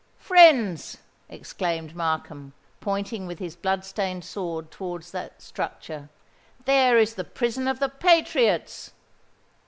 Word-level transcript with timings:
"Friends," 0.17 0.97
exclaimed 1.29 1.95
Markham, 1.95 2.53
pointing 2.79 3.27
with 3.27 3.37
his 3.37 3.55
blood 3.55 3.85
stained 3.85 4.25
sword 4.25 4.71
towards 4.71 5.11
that 5.11 5.43
structure, 5.43 6.09
"there 6.65 6.97
is 6.97 7.13
the 7.13 7.23
prison 7.23 7.67
of 7.67 7.77
the 7.79 7.87
patriots!" 7.89 8.93